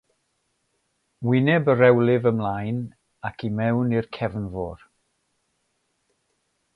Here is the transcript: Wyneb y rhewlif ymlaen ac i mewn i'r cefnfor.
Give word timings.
Wyneb 1.27 1.65
y 1.73 1.75
rhewlif 1.75 2.23
ymlaen 2.31 2.79
ac 3.29 3.45
i 3.49 3.49
mewn 3.57 3.95
i'r 3.99 4.09
cefnfor. 4.17 4.87